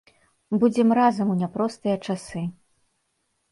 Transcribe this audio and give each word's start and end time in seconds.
Будзем 0.63 0.89
разам 1.01 1.27
у 1.35 1.37
няпростыя 1.43 2.01
часы! 2.09 2.45